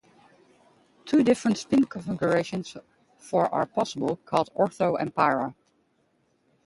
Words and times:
Two 1.05 1.21
different 1.23 1.59
spin 1.59 1.83
configurations 1.85 2.75
for 3.19 3.45
are 3.53 3.67
possible, 3.67 4.15
called 4.25 4.49
ortho 4.55 4.99
and 4.99 5.13
para. 5.13 5.53